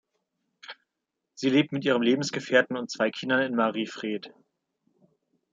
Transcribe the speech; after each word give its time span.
Sie 1.35 1.51
lebt 1.51 1.71
mit 1.73 1.85
ihrem 1.85 2.01
Lebensgefährten 2.01 2.75
und 2.75 2.89
zwei 2.89 3.11
Kindern 3.11 3.41
in 3.43 3.53
Mariefred. 3.55 4.33